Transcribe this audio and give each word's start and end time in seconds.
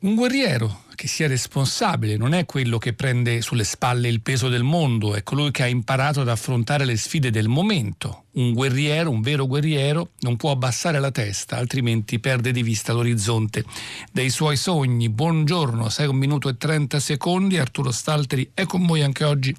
Un 0.00 0.14
guerriero 0.14 0.84
che 0.94 1.08
sia 1.08 1.26
responsabile, 1.26 2.16
non 2.16 2.32
è 2.32 2.46
quello 2.46 2.78
che 2.78 2.92
prende 2.92 3.40
sulle 3.40 3.64
spalle 3.64 4.08
il 4.08 4.20
peso 4.20 4.48
del 4.48 4.62
mondo, 4.62 5.16
è 5.16 5.24
colui 5.24 5.50
che 5.50 5.64
ha 5.64 5.66
imparato 5.66 6.20
ad 6.20 6.28
affrontare 6.28 6.84
le 6.84 6.96
sfide 6.96 7.30
del 7.30 7.48
momento. 7.48 8.26
Un 8.30 8.52
guerriero, 8.52 9.10
un 9.10 9.22
vero 9.22 9.46
guerriero, 9.46 10.10
non 10.20 10.36
può 10.36 10.50
abbassare 10.50 11.00
la 11.00 11.10
testa, 11.10 11.56
altrimenti 11.56 12.20
perde 12.20 12.52
di 12.52 12.62
vista 12.62 12.92
l'orizzonte 12.92 13.64
dei 14.12 14.28
suoi 14.28 14.56
sogni. 14.56 15.08
Buongiorno, 15.08 15.88
6 15.88 16.06
un 16.06 16.16
minuto 16.16 16.50
e 16.50 16.56
30 16.58 17.00
secondi, 17.00 17.56
Arturo 17.56 17.90
Stalteri 17.90 18.50
è 18.52 18.66
con 18.66 18.84
voi 18.86 19.02
anche 19.02 19.24
oggi 19.24 19.56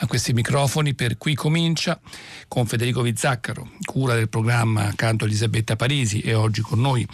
a 0.00 0.06
questi 0.06 0.32
microfoni. 0.32 0.94
Per 0.94 1.18
Qui 1.18 1.34
Comincia 1.34 2.00
con 2.48 2.66
Federico 2.66 3.02
Vizzaccaro, 3.02 3.72
cura 3.84 4.14
del 4.14 4.28
programma 4.28 4.92
Canto 4.96 5.26
Elisabetta 5.26 5.76
Parisi 5.76 6.20
e 6.20 6.34
oggi 6.34 6.62
con 6.62 6.80
noi 6.80 7.06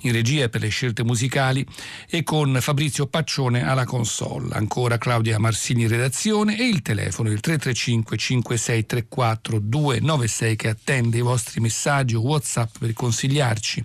in 0.00 0.12
regia 0.12 0.48
per 0.48 0.62
le 0.62 0.68
scelte 0.68 1.04
musicali 1.04 1.64
e 2.08 2.22
con 2.22 2.58
Fabrizio 2.60 3.06
Paccione 3.06 3.66
alla 3.66 3.84
console, 3.84 4.54
ancora 4.54 4.98
Claudia 4.98 5.38
Marsini 5.38 5.82
in 5.82 5.88
redazione 5.88 6.58
e 6.58 6.66
il 6.66 6.82
telefono 6.82 7.30
il 7.30 7.40
335 7.40 8.16
5634 8.16 9.58
296 9.60 10.49
che 10.56 10.68
attende 10.68 11.18
i 11.18 11.22
vostri 11.22 11.60
messaggi 11.60 12.14
o 12.14 12.20
Whatsapp 12.20 12.78
per 12.78 12.92
consigliarci 12.92 13.84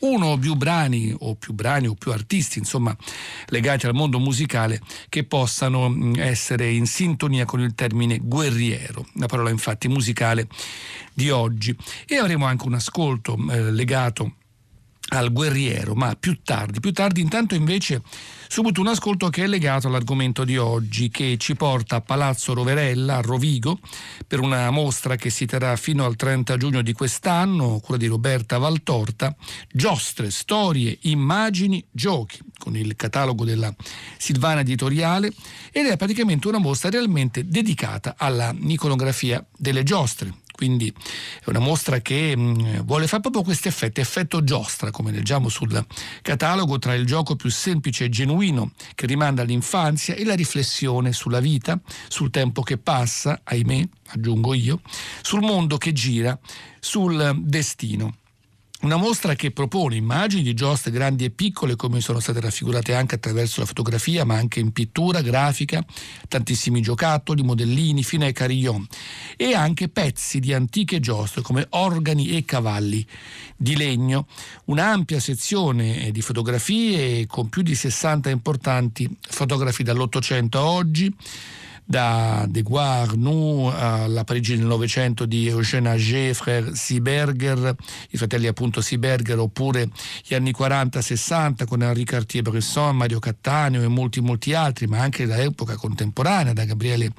uno 0.00 0.26
o 0.26 0.38
più 0.38 0.54
brani 0.54 1.14
o 1.18 1.34
più 1.34 1.52
brani 1.54 1.86
o 1.88 1.94
più 1.94 2.12
artisti, 2.12 2.58
insomma, 2.58 2.96
legati 3.46 3.86
al 3.86 3.94
mondo 3.94 4.18
musicale 4.18 4.80
che 5.08 5.24
possano 5.24 5.88
mm, 5.88 6.14
essere 6.18 6.70
in 6.70 6.86
sintonia 6.86 7.44
con 7.44 7.60
il 7.60 7.74
termine 7.74 8.18
guerriero, 8.18 9.06
la 9.14 9.26
parola 9.26 9.50
infatti 9.50 9.88
musicale 9.88 10.46
di 11.12 11.30
oggi. 11.30 11.76
E 12.06 12.16
avremo 12.16 12.46
anche 12.46 12.66
un 12.66 12.74
ascolto 12.74 13.36
eh, 13.50 13.72
legato 13.72 14.34
al 15.08 15.32
guerriero, 15.32 15.94
ma 15.94 16.16
più 16.16 16.40
tardi. 16.42 16.80
Più 16.80 16.92
tardi 16.92 17.20
intanto 17.20 17.54
invece 17.54 18.02
subito 18.48 18.80
un 18.80 18.88
ascolto 18.88 19.28
che 19.28 19.44
è 19.44 19.46
legato 19.46 19.86
all'argomento 19.86 20.44
di 20.44 20.56
oggi 20.56 21.08
che 21.10 21.36
ci 21.38 21.54
porta 21.54 21.96
a 21.96 22.00
Palazzo 22.00 22.54
Roverella 22.54 23.16
a 23.16 23.20
Rovigo 23.20 23.78
per 24.26 24.40
una 24.40 24.70
mostra 24.70 25.16
che 25.16 25.30
si 25.30 25.46
terrà 25.46 25.76
fino 25.76 26.04
al 26.04 26.16
30 26.16 26.56
giugno 26.56 26.82
di 26.82 26.92
quest'anno, 26.92 27.80
quella 27.80 28.00
di 28.00 28.06
Roberta 28.06 28.58
Valtorta, 28.58 29.34
giostre, 29.70 30.30
storie, 30.30 30.98
immagini, 31.02 31.84
giochi, 31.90 32.38
con 32.58 32.76
il 32.76 32.96
catalogo 32.96 33.44
della 33.44 33.74
Silvana 34.16 34.60
Editoriale 34.60 35.32
ed 35.72 35.86
è 35.86 35.96
praticamente 35.96 36.48
una 36.48 36.58
mostra 36.58 36.90
realmente 36.90 37.46
dedicata 37.46 38.14
alla 38.18 38.54
iconografia 38.60 39.44
delle 39.56 39.82
giostre, 39.82 40.32
quindi 40.58 40.92
è 40.92 41.48
una 41.48 41.60
mostra 41.60 42.00
che 42.00 42.36
mh, 42.36 42.40
mm, 42.40 42.78
vuole 42.80 43.06
fare 43.06 43.22
proprio 43.22 43.44
questo 43.44 43.68
effetto, 43.68 44.00
effetto 44.00 44.42
giostra, 44.42 44.90
come 44.90 45.12
leggiamo 45.12 45.48
sul 45.48 45.86
catalogo, 46.20 46.80
tra 46.80 46.94
il 46.94 47.06
gioco 47.06 47.36
più 47.36 47.48
semplice 47.48 48.06
e 48.06 48.08
genuino 48.08 48.72
che 48.96 49.06
rimanda 49.06 49.42
all'infanzia 49.42 50.16
e 50.16 50.24
la 50.24 50.34
riflessione 50.34 51.12
sulla 51.12 51.38
vita, 51.38 51.78
sul 52.08 52.30
tempo 52.30 52.62
che 52.62 52.76
passa, 52.76 53.42
ahimè, 53.44 53.88
aggiungo 54.08 54.52
io, 54.52 54.80
sul 55.22 55.42
mondo 55.42 55.78
che 55.78 55.92
gira, 55.92 56.36
sul 56.80 57.36
destino. 57.44 58.16
Una 58.80 58.94
mostra 58.94 59.34
che 59.34 59.50
propone 59.50 59.96
immagini 59.96 60.44
di 60.44 60.54
giostre 60.54 60.92
grandi 60.92 61.24
e 61.24 61.30
piccole 61.30 61.74
come 61.74 62.00
sono 62.00 62.20
state 62.20 62.40
raffigurate 62.40 62.94
anche 62.94 63.16
attraverso 63.16 63.58
la 63.58 63.66
fotografia 63.66 64.24
ma 64.24 64.36
anche 64.36 64.60
in 64.60 64.70
pittura, 64.70 65.20
grafica, 65.20 65.84
tantissimi 66.28 66.80
giocattoli, 66.80 67.42
modellini 67.42 68.04
fino 68.04 68.24
ai 68.24 68.32
carillon 68.32 68.86
e 69.36 69.52
anche 69.52 69.88
pezzi 69.88 70.38
di 70.38 70.52
antiche 70.52 71.00
giostre 71.00 71.42
come 71.42 71.66
organi 71.70 72.36
e 72.36 72.44
cavalli 72.44 73.04
di 73.56 73.74
legno. 73.74 74.28
Un'ampia 74.66 75.18
sezione 75.18 76.12
di 76.12 76.20
fotografie 76.20 77.26
con 77.26 77.48
più 77.48 77.62
di 77.62 77.74
60 77.74 78.30
importanti 78.30 79.10
fotografi 79.28 79.82
dall'Ottocento 79.82 80.56
a 80.56 80.64
oggi 80.64 81.12
da 81.88 82.44
Deguar, 82.46 83.16
Nou, 83.16 83.72
alla 83.74 84.22
Parigi 84.22 84.54
del 84.58 84.66
Novecento 84.66 85.24
di 85.24 85.48
Eugène 85.48 85.88
Ager, 85.88 86.34
Frère 86.34 86.74
Sieberger, 86.74 87.74
i 88.10 88.18
fratelli 88.18 88.46
appunto 88.46 88.82
Sieberger, 88.82 89.38
oppure 89.38 89.88
gli 90.22 90.34
anni 90.34 90.50
40-60 90.50 91.64
con 91.64 91.82
Henri 91.82 92.04
Cartier-Bresson, 92.04 92.94
Mario 92.94 93.20
Cattaneo 93.20 93.80
e 93.82 93.88
molti 93.88 94.20
molti 94.20 94.52
altri, 94.52 94.86
ma 94.86 94.98
anche 94.98 95.24
dall'epoca 95.24 95.76
contemporanea, 95.76 96.52
da 96.52 96.66
Gabriele 96.66 97.10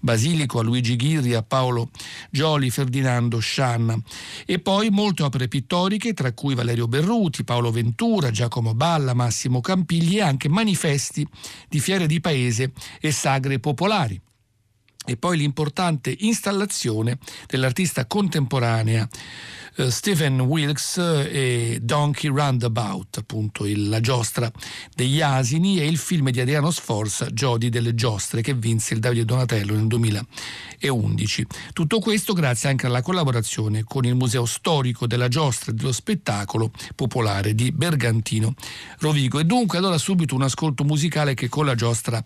Basilico 0.00 0.58
a 0.58 0.64
Luigi 0.64 0.96
Ghirri 0.96 1.34
a 1.34 1.44
Paolo 1.44 1.90
Gioli, 2.28 2.68
Ferdinando 2.70 3.38
Scianna. 3.38 3.96
E 4.44 4.58
poi 4.58 4.90
molte 4.90 5.22
opere 5.22 5.46
pittoriche, 5.46 6.14
tra 6.14 6.32
cui 6.32 6.56
Valerio 6.56 6.88
Berruti, 6.88 7.44
Paolo 7.44 7.70
Ventura, 7.70 8.32
Giacomo 8.32 8.74
Balla, 8.74 9.14
Massimo 9.14 9.60
Campigli 9.60 10.16
e 10.16 10.22
anche 10.22 10.48
manifesti 10.48 11.24
di 11.68 11.78
fiere 11.78 12.08
di 12.08 12.20
paese 12.20 12.72
e 13.00 13.12
sagre 13.12 13.60
popolari 13.60 14.14
e 15.06 15.16
poi 15.16 15.38
l'importante 15.38 16.14
installazione 16.18 17.18
dell'artista 17.46 18.06
contemporanea 18.06 19.08
eh, 19.78 19.90
Stephen 19.90 20.40
Wilkes 20.40 20.96
e 20.96 21.80
Donkey 21.82 22.30
Roundabout, 22.30 23.18
appunto 23.18 23.64
la 23.66 24.00
giostra 24.00 24.50
degli 24.94 25.20
asini 25.20 25.80
e 25.80 25.86
il 25.86 25.98
film 25.98 26.30
di 26.30 26.40
Adriano 26.40 26.70
Sforza, 26.70 27.26
Jodi 27.26 27.68
delle 27.68 27.94
giostre, 27.94 28.40
che 28.40 28.54
vinse 28.54 28.94
il 28.94 29.00
Davide 29.00 29.26
Donatello 29.26 29.74
nel 29.74 29.86
2011. 29.86 31.46
Tutto 31.74 31.98
questo 31.98 32.32
grazie 32.32 32.70
anche 32.70 32.86
alla 32.86 33.02
collaborazione 33.02 33.84
con 33.84 34.06
il 34.06 34.14
Museo 34.14 34.46
Storico 34.46 35.06
della 35.06 35.28
Giostra 35.28 35.72
e 35.72 35.74
dello 35.74 35.92
Spettacolo 35.92 36.70
Popolare 36.94 37.54
di 37.54 37.70
Bergantino 37.70 38.54
Rovigo. 39.00 39.38
E 39.38 39.44
dunque 39.44 39.76
allora 39.76 39.98
subito 39.98 40.34
un 40.34 40.42
ascolto 40.42 40.84
musicale 40.84 41.34
che 41.34 41.50
con 41.50 41.66
la 41.66 41.74
giostra 41.74 42.22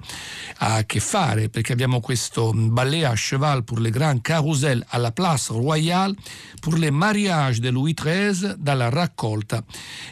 ha 0.59 0.75
a 0.77 0.85
che 0.85 1.01
fare, 1.01 1.49
perché 1.49 1.73
abbiamo 1.73 1.99
questo 1.99 2.53
ballet 2.71 3.05
a 3.05 3.15
cheval 3.17 3.63
pour 3.63 3.81
le 3.81 3.91
grands 3.91 4.19
carousel 4.19 4.85
à 4.91 4.99
la 4.99 5.11
Place 5.11 5.51
Royale 5.51 6.15
pour 6.63 6.77
les 6.77 6.91
mariages 6.91 7.51
Voyage 7.51 7.61
de 7.61 7.71
Louis 7.71 7.95
XIII 7.95 8.55
dalla 8.59 8.89
raccolta 8.89 9.65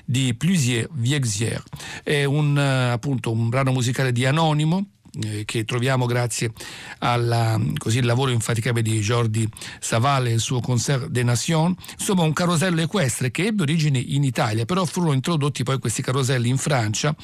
di 0.05 0.35
Plusieurs 0.35 0.89
Viexières. 0.93 1.65
È 2.03 2.25
un, 2.25 2.59
eh, 2.59 2.91
appunto, 2.91 3.31
un 3.31 3.49
brano 3.49 3.73
musicale 3.73 4.13
di 4.13 4.25
Anonimo 4.25 4.98
eh, 5.23 5.45
che 5.45 5.65
troviamo 5.65 6.07
grazie 6.07 6.53
al 7.01 7.61
lavoro 8.03 8.31
infaticabile 8.31 8.83
di 8.83 9.01
Jordi 9.01 9.49
Savale 9.81 10.31
e 10.31 10.35
il 10.35 10.41
suo 10.41 10.61
Concert 10.61 11.07
des 11.09 11.25
Nations, 11.25 11.77
insomma 11.99 12.23
un 12.23 12.33
carosello 12.33 12.81
equestre 12.81 13.31
che 13.31 13.47
ebbe 13.47 13.63
origine 13.63 13.99
in 13.99 14.25
Italia, 14.25 14.65
però 14.65 14.85
furono 14.85 15.13
introdotti 15.13 15.63
poi 15.63 15.79
questi 15.79 16.03
caroselli 16.03 16.49
in 16.49 16.59
Francia 16.59 17.15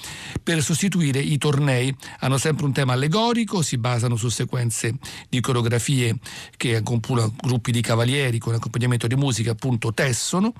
per 0.43 0.63
sostituire 0.63 1.21
i 1.21 1.39
tornei, 1.39 1.95
hanno 2.21 2.39
sempre 2.39 2.65
un 2.67 2.73
tema 2.73 2.95
allegorico, 2.95 3.63
si 3.63 3.79
basano 3.79 4.17
su 4.17 4.29
sequenze 4.29 4.95
di 5.29 5.41
coreografie 5.41 6.17
che 6.57 6.83
compongono 6.83 7.35
gruppi 7.41 7.71
di 7.71 7.81
cavalieri 7.81 8.39
con 8.39 8.55
accompagnamento 8.55 9.07
di 9.07 9.15
musica 9.15 9.53
appunto 9.53 9.93
tessono. 9.93 10.53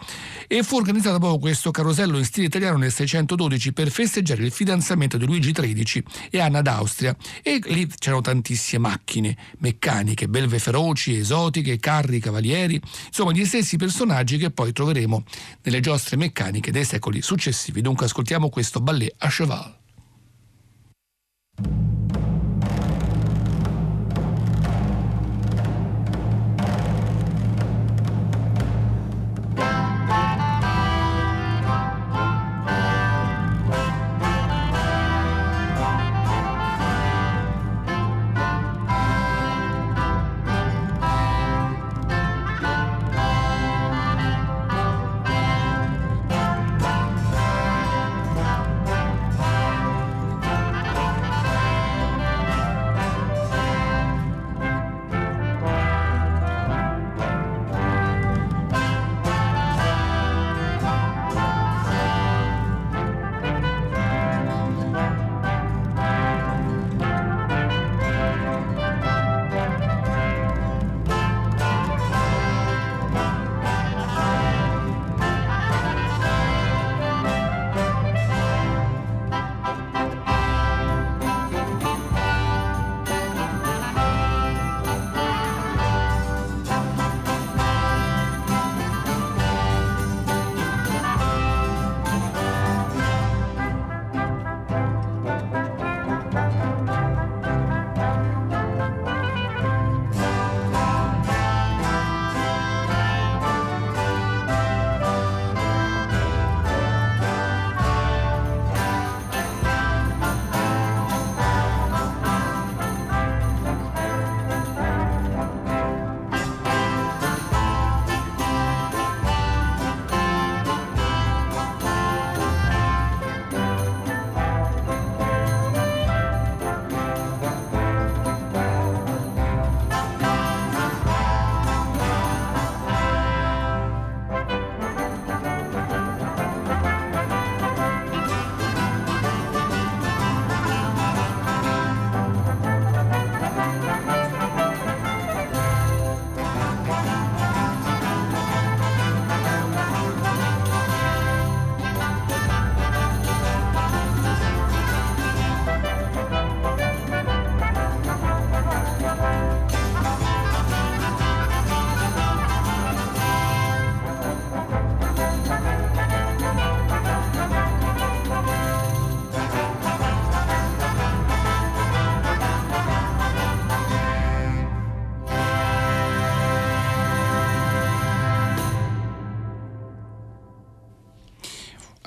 E 0.47 0.63
fu 0.63 0.77
organizzato 0.77 1.19
proprio 1.19 1.39
questo 1.39 1.71
carosello 1.71 2.19
in 2.19 2.25
stile 2.25 2.47
italiano 2.47 2.79
nel 2.79 2.93
612 2.93 3.73
per 3.73 3.91
festeggiare 3.91 4.45
il 4.45 4.53
fidanzamento 4.53 5.17
di 5.17 5.27
Luigi 5.27 5.53
XIII 5.53 6.05
e 6.31 6.41
Anna 6.41 6.61
d'Austria 6.61 7.14
e 7.43 7.61
lì 7.65 7.87
c'erano 7.87 8.21
tantissime 8.23 8.89
macchine 8.89 9.37
meccaniche, 9.59 10.29
belve 10.29 10.59
feroci, 10.59 11.17
esotiche, 11.17 11.79
carri, 11.79 12.21
cavalieri, 12.21 12.81
insomma 13.07 13.33
gli 13.33 13.45
stessi 13.45 13.77
personaggi 13.77 14.37
che 14.37 14.51
poi 14.51 14.73
troveremo 14.73 15.25
nelle 15.63 15.81
giostre 15.81 16.17
meccaniche 16.17 16.71
dei 16.71 16.85
secoli 16.85 17.23
successivi. 17.23 17.81
Dunque 17.81 18.07
ascoltiamo 18.07 18.49
questo 18.49 18.81
ballet 18.81 19.15
a 19.19 19.29
cheval. 19.29 19.83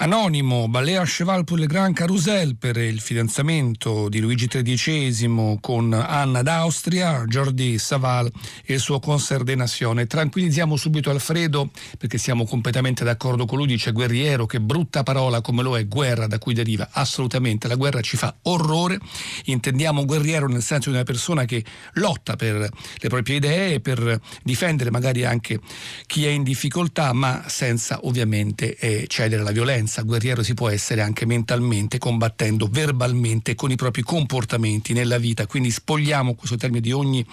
Anonimo, 0.08 0.70
Balea 0.70 1.04
Cheval 1.04 1.44
pour 1.44 1.58
le 1.58 1.66
Grand 1.66 1.94
Carousel 1.94 2.56
per 2.56 2.78
il 2.78 3.02
fidanzamento 3.02 4.08
di 4.08 4.22
Luigi 4.22 4.48
XIII 4.48 5.58
con 5.60 5.92
Anna 5.92 6.42
d'Austria, 6.44 7.26
Jordi 7.26 7.78
Saval 7.78 8.32
e 8.64 8.76
il 8.76 8.80
suo 8.80 9.00
concert 9.00 9.44
de 9.44 9.56
Nazione. 9.56 10.08
Tranquillizziamo 10.08 10.78
subito 10.78 11.10
Alfredo 11.10 11.72
perché 11.98 12.18
siamo 12.18 12.46
completamente 12.46 13.04
d'accordo 13.04 13.46
con 13.46 13.58
lui, 13.58 13.68
dice 13.68 13.92
guerriero, 13.92 14.46
che 14.46 14.62
brutta 14.62 15.04
parola 15.04 15.42
come 15.42 15.62
lo 15.62 15.78
è 15.78 15.86
guerra 15.86 16.26
da 16.26 16.40
cui 16.40 16.54
deriva. 16.54 16.88
Assolutamente, 16.94 17.68
la 17.68 17.76
guerra 17.76 18.00
ci 18.00 18.16
fa 18.16 18.34
orrore. 18.44 19.00
Intendiamo 19.48 20.06
guerriero 20.06 20.48
nel 20.48 20.64
senso 20.64 20.90
di 20.90 20.96
una 20.96 21.04
persona 21.04 21.44
che 21.44 21.66
lotta 21.96 22.38
per 22.38 22.56
le 22.56 23.10
proprie 23.10 23.36
idee, 23.36 23.82
per 23.82 24.22
difendere 24.42 24.90
magari 24.90 25.26
anche 25.26 25.60
chi 26.06 26.26
è 26.26 26.30
in 26.30 26.44
difficoltà, 26.44 27.12
ma 27.12 27.44
senza 27.48 28.00
ovviamente 28.04 28.78
eh, 28.78 29.04
cedere 29.08 29.42
alla 29.42 29.52
violenza 29.52 29.96
violenza, 29.98 30.02
guerriero 30.04 30.44
si 30.44 30.54
può 30.54 30.70
essere 30.70 31.02
anche 31.02 31.26
mentalmente, 31.26 31.98
combattendo 31.98 32.68
verbalmente 32.70 33.56
con 33.56 33.72
i 33.72 33.76
propri 33.76 34.04
comportamenti 34.04 34.94
nella 34.94 35.18
vita. 35.18 35.48
Quindi 35.48 35.72
spogliamo 35.72 36.36
questo 36.36 36.58
termine 36.58 36.82
di 36.82 36.92
ogni 36.92 37.26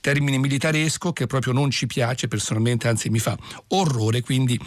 termine 0.00 0.38
militaresco 0.38 1.12
che 1.12 1.26
proprio 1.26 1.52
non 1.52 1.70
ci 1.70 1.86
piace 1.86 2.28
personalmente, 2.28 2.88
anzi 2.88 3.10
mi 3.10 3.18
fa 3.18 3.36
orrore. 3.68 4.20
Quindi 4.20 4.58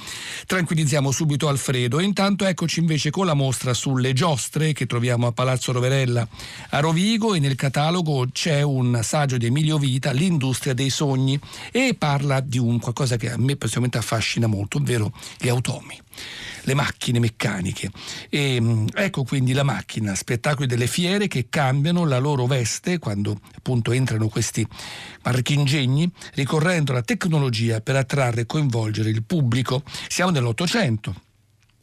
tranquillizziamo 0.46 1.12
subito 1.12 1.48
Alfredo. 1.48 2.00
Intanto 2.00 2.46
eccoci 2.46 2.80
invece 2.80 3.10
con 3.10 3.26
la 3.26 3.34
mostra 3.34 3.74
sulle 3.74 4.14
giostre 4.14 4.74
che 4.74 4.86
troviamo 4.86 5.28
a 5.28 5.32
Palazzo 5.32 5.72
Roverella 5.72 6.28
a 6.70 6.80
Rovigo 6.80 7.34
e 7.34 7.40
nel 7.40 7.56
catalogo 7.56 8.28
c'è 8.32 8.62
un 8.62 9.00
saggio 9.04 9.38
di 9.38 9.46
Emilio 9.46 9.78
Vita, 9.78 10.12
L'industria 10.12 10.74
dei 10.74 10.90
sogni, 10.90 11.40
e 11.72 11.96
parla 11.98 12.40
di 12.40 12.58
un 12.58 12.80
qualcosa 12.80 13.16
che 13.16 13.32
a 13.32 13.38
me 13.38 13.56
personalmente 13.56 13.98
affascina 13.98 14.48
molto, 14.48 14.78
ovvero 14.78 15.12
gli 15.38 15.48
automi 15.48 16.08
le 16.64 16.74
macchine 16.74 17.20
meccaniche. 17.20 17.92
E, 18.30 18.60
mm, 18.60 18.88
ecco 18.94 19.24
quindi 19.24 19.54
la 19.54 19.64
macchina, 19.64 20.16
spettacoli 20.16 20.68
delle 20.68 20.88
fiere 20.88 21.28
che 21.28 21.48
cambiano 21.50 22.06
la 22.06 22.20
loro 22.20 22.46
veste 22.46 23.00
quando 23.00 23.40
appunto 23.56 23.92
entrano 23.92 24.28
questi 24.28 24.66
marchingegni, 25.24 26.10
ricorrendo 26.34 26.92
alla 26.92 27.02
tecnologia 27.02 27.82
per 27.82 27.96
attrarre 27.96 28.42
e 28.42 28.46
coinvolgere 28.46 29.10
il 29.10 29.24
pubblico. 29.24 29.84
Siamo 30.08 30.32
nell'Ottocento 30.32 31.28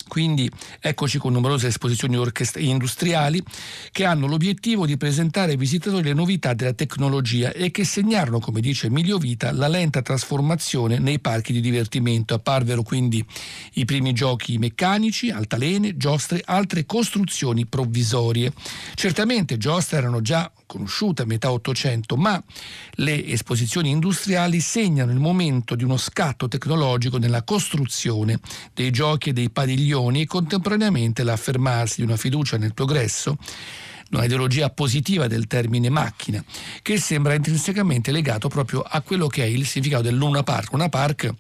quindi 0.07 0.49
eccoci 0.81 1.19
con 1.19 1.33
numerose 1.33 1.67
esposizioni 1.67 2.17
industriali 2.59 3.43
che 3.91 4.05
hanno 4.05 4.27
l'obiettivo 4.27 4.87
di 4.87 4.97
presentare 4.97 5.53
ai 5.53 5.57
visitatori 5.57 6.05
le 6.05 6.13
novità 6.15 6.55
della 6.55 6.73
tecnologia 6.73 7.53
e 7.53 7.71
che 7.71 7.85
segnarono, 7.85 8.39
come 8.39 8.61
dice 8.61 8.87
Emilio 8.87 9.19
Vita, 9.19 9.51
la 9.53 9.69
lenta 9.69 10.03
trasformazione 10.03 10.99
nei 10.99 11.19
parchi 11.19 11.53
di 11.53 11.61
divertimento. 11.61 12.35
Apparvero 12.35 12.83
quindi 12.83 13.25
i 13.75 13.85
primi 13.85 14.13
giochi 14.13 14.59
meccanici, 14.59 15.31
altalene, 15.31 15.97
giostre, 15.97 16.41
altre 16.45 16.87
costruzioni 16.87 17.67
provvisorie. 17.67 18.53
Certamente 18.95 19.59
giostre 19.59 19.99
erano 19.99 20.21
già 20.21 20.51
conosciute 20.67 21.23
a 21.23 21.27
metà 21.27 21.51
Ottocento, 21.53 22.17
ma 22.17 22.43
le 22.95 23.25
esposizioni 23.27 23.91
industriali 23.91 24.61
segnano 24.61 25.13
il 25.13 25.19
momento 25.19 25.75
di 25.75 25.85
uno 25.85 25.97
scatto 25.97 26.49
tecnologico 26.49 27.19
nella 27.19 27.43
costruzione 27.43 28.39
dei 28.75 28.91
giochi 28.91 29.31
e 29.31 29.33
dei 29.33 29.51
padiglioni 29.51 29.95
azioni 29.97 30.23
e 30.23 30.27
contemporaneamente 30.27 31.23
l'affermarsi 31.23 31.97
di 31.97 32.07
una 32.07 32.17
fiducia 32.17 32.59
nel 32.59 32.75
progresso 32.75 33.37
una 34.09 34.25
ideologia 34.25 34.71
positiva 34.71 35.27
del 35.27 35.49
termine 35.49 35.91
macchina, 35.91 36.43
che 36.81 36.97
sembra 36.97 37.35
intrinsecamente 37.35 38.13
legato 38.13 38.47
proprio 38.47 38.83
a 38.83 39.01
quello 39.01 39.27
che 39.27 39.43
è 39.43 39.47
il 39.47 39.67
significato 39.67 40.05
del 40.05 40.15
Luna 40.15 40.45
Park. 40.45 40.75
Una 40.75 40.89
Park 40.89 41.35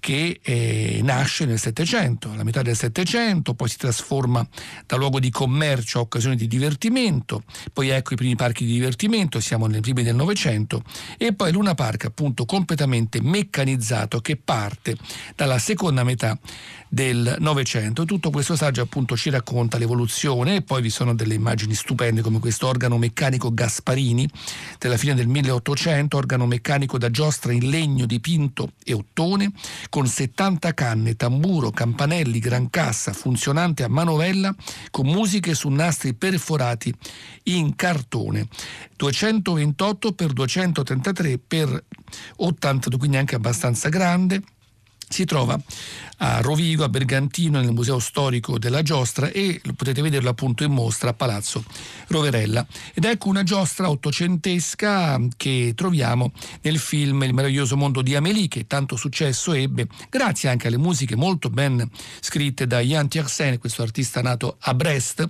che 0.00 0.40
eh, 0.42 0.98
nasce 1.04 1.44
nel 1.44 1.60
Settecento, 1.60 2.32
alla 2.32 2.42
metà 2.42 2.60
del 2.62 2.74
Settecento, 2.74 3.54
poi 3.54 3.68
si 3.68 3.76
trasforma 3.76 4.44
da 4.84 4.96
luogo 4.96 5.20
di 5.20 5.30
commercio 5.30 5.98
a 5.98 6.02
occasione 6.02 6.34
di 6.34 6.48
divertimento, 6.48 7.44
poi 7.72 7.90
ecco 7.90 8.14
i 8.14 8.16
primi 8.16 8.34
parchi 8.34 8.64
di 8.64 8.72
divertimento, 8.72 9.38
siamo 9.38 9.68
nei 9.68 9.80
primi 9.80 10.02
del 10.02 10.16
Novecento, 10.16 10.82
e 11.16 11.34
poi 11.34 11.52
Luna 11.52 11.74
Park 11.74 12.06
appunto 12.06 12.46
completamente 12.46 13.22
meccanizzato 13.22 14.20
che 14.20 14.36
parte 14.36 14.96
dalla 15.36 15.60
seconda 15.60 16.02
metà 16.02 16.36
del 16.92 17.36
Novecento. 17.38 18.04
Tutto 18.04 18.28
questo 18.28 18.54
saggio 18.54 18.82
appunto 18.82 19.16
ci 19.16 19.30
racconta 19.30 19.78
l'evoluzione 19.78 20.56
e 20.56 20.62
poi 20.62 20.82
vi 20.82 20.90
sono 20.90 21.14
delle 21.14 21.32
immagini 21.32 21.72
stupende 21.72 22.20
come 22.20 22.38
questo 22.38 22.66
organo 22.66 22.98
meccanico 22.98 23.54
Gasparini 23.54 24.28
della 24.78 24.98
fine 24.98 25.14
del 25.14 25.26
1800, 25.26 26.14
organo 26.18 26.44
meccanico 26.44 26.98
da 26.98 27.10
giostra 27.10 27.52
in 27.52 27.70
legno 27.70 28.04
dipinto 28.04 28.72
e 28.84 28.92
ottone, 28.92 29.50
con 29.88 30.06
70 30.06 30.74
canne, 30.74 31.16
tamburo, 31.16 31.70
campanelli, 31.70 32.38
gran 32.38 32.68
cassa, 32.68 33.14
funzionante 33.14 33.84
a 33.84 33.88
manovella, 33.88 34.54
con 34.90 35.06
musiche 35.06 35.54
su 35.54 35.70
nastri 35.70 36.12
perforati 36.12 36.94
in 37.44 37.74
cartone. 37.74 38.48
228 38.96 40.14
x 40.14 40.26
233 40.26 41.40
x 41.48 41.82
82, 42.36 42.98
quindi 42.98 43.16
anche 43.16 43.34
abbastanza 43.34 43.88
grande 43.88 44.42
si 45.12 45.24
trova 45.26 45.60
a 46.18 46.40
Rovigo, 46.40 46.84
a 46.84 46.88
Bergantino, 46.88 47.60
nel 47.60 47.72
Museo 47.72 47.98
Storico 47.98 48.58
della 48.58 48.82
Giostra 48.82 49.30
e 49.30 49.60
potete 49.76 50.02
vederlo 50.02 50.30
appunto 50.30 50.62
in 50.62 50.70
mostra 50.70 51.10
a 51.10 51.14
Palazzo 51.14 51.64
Roverella. 52.08 52.64
Ed 52.94 53.04
ecco 53.04 53.28
una 53.28 53.42
giostra 53.42 53.90
ottocentesca 53.90 55.20
che 55.36 55.72
troviamo 55.74 56.32
nel 56.62 56.78
film 56.78 57.24
Il 57.24 57.34
meraviglioso 57.34 57.76
mondo 57.76 58.02
di 58.02 58.14
Amélie 58.14 58.46
che 58.48 58.66
tanto 58.66 58.96
successo 58.96 59.52
ebbe 59.52 59.88
grazie 60.08 60.48
anche 60.48 60.68
alle 60.68 60.78
musiche 60.78 61.16
molto 61.16 61.50
ben 61.50 61.88
scritte 62.20 62.66
da 62.66 62.78
Jan 62.80 63.08
Tiersen, 63.08 63.58
questo 63.58 63.82
artista 63.82 64.22
nato 64.22 64.56
a 64.60 64.74
Brest 64.74 65.26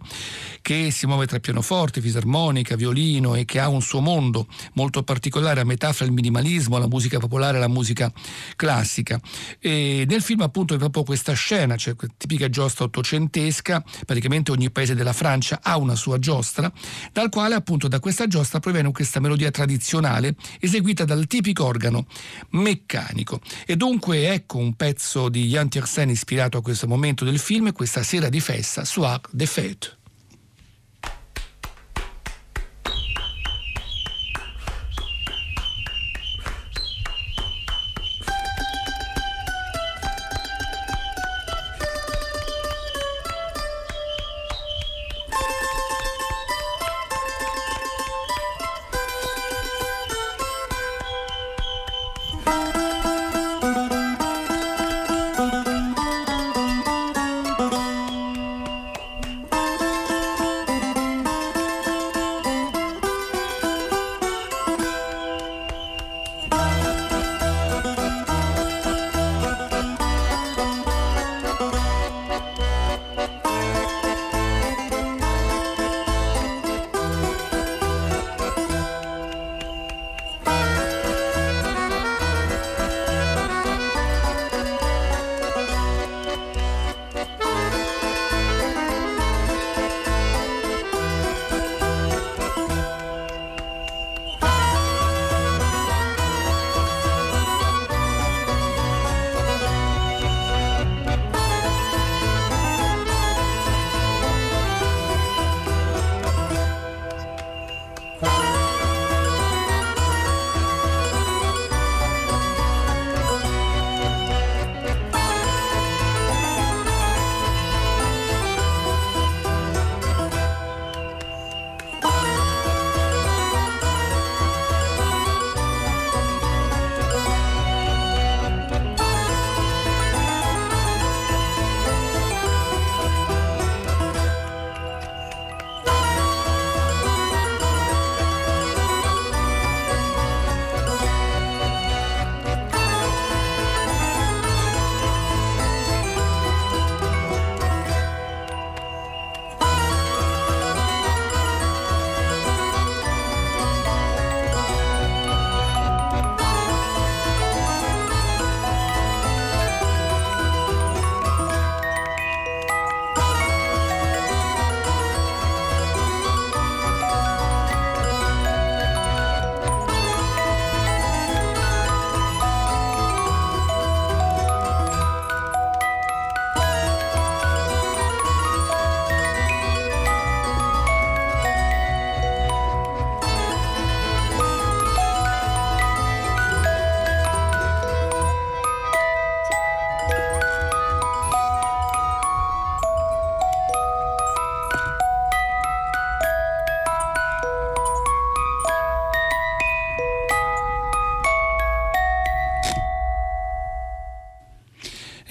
che 0.60 0.90
si 0.90 1.06
muove 1.06 1.26
tra 1.26 1.40
pianoforte, 1.40 2.00
fisarmonica, 2.00 2.76
violino 2.76 3.34
e 3.34 3.46
che 3.46 3.58
ha 3.58 3.68
un 3.68 3.80
suo 3.80 4.00
mondo 4.00 4.46
molto 4.74 5.02
particolare 5.02 5.60
a 5.60 5.64
metà 5.64 5.92
fra 5.92 6.04
il 6.04 6.12
minimalismo, 6.12 6.78
la 6.78 6.86
musica 6.86 7.18
popolare 7.18 7.56
e 7.56 7.60
la 7.60 7.68
musica 7.68 8.12
classica. 8.56 9.18
E 9.58 9.71
nel 10.06 10.22
film 10.22 10.40
appunto 10.42 10.76
proprio 10.76 11.02
questa 11.02 11.32
scena, 11.32 11.76
cioè 11.76 11.94
tipica 12.16 12.48
giostra 12.48 12.84
ottocentesca, 12.84 13.82
praticamente 14.04 14.50
ogni 14.50 14.70
paese 14.70 14.94
della 14.94 15.12
Francia 15.12 15.60
ha 15.62 15.76
una 15.76 15.94
sua 15.94 16.18
giostra, 16.18 16.72
dal 17.12 17.28
quale 17.28 17.54
appunto 17.54 17.88
da 17.88 18.00
questa 18.00 18.26
giostra 18.26 18.60
proviene 18.60 18.90
questa 18.92 19.20
melodia 19.20 19.50
tradizionale 19.50 20.34
eseguita 20.60 21.04
dal 21.04 21.26
tipico 21.26 21.64
organo 21.64 22.06
meccanico. 22.50 23.40
E 23.66 23.76
dunque 23.76 24.32
ecco 24.32 24.58
un 24.58 24.74
pezzo 24.74 25.28
di 25.28 25.46
Jan 25.48 25.68
Tiersen 25.68 26.10
ispirato 26.10 26.58
a 26.58 26.62
questo 26.62 26.86
momento 26.86 27.24
del 27.24 27.38
film, 27.38 27.72
questa 27.72 28.02
sera 28.02 28.28
di 28.28 28.40
festa, 28.40 28.84
Soir 28.84 29.20
de 29.30 29.46
Fête. 29.46 30.01